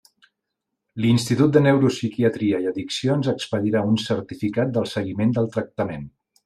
[1.03, 6.15] L'Institut de Neuropsiquiatria i Addiccions expedirà un certificat del seguiment del tractament.